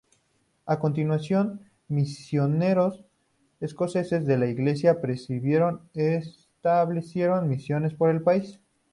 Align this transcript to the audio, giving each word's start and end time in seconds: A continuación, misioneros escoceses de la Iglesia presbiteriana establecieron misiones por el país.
A 0.65 0.79
continuación, 0.79 1.69
misioneros 1.87 3.05
escoceses 3.59 4.25
de 4.25 4.35
la 4.39 4.47
Iglesia 4.47 4.99
presbiteriana 4.99 5.81
establecieron 5.93 7.47
misiones 7.47 7.93
por 7.93 8.09
el 8.09 8.23
país. 8.23 8.59